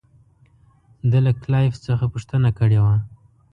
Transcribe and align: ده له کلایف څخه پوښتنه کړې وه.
ده 1.09 1.19
له 1.25 1.31
کلایف 1.41 1.73
څخه 1.87 2.05
پوښتنه 2.13 2.49
کړې 2.59 2.79
وه. 2.83 2.95